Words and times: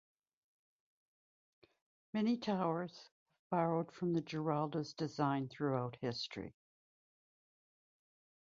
Many 2.11 2.35
towers 2.37 2.91
have 2.91 3.09
borrowed 3.51 3.91
from 3.91 4.13
the 4.13 4.21
Giralda's 4.23 4.95
design 4.95 5.47
throughout 5.47 5.95
history. 5.97 6.55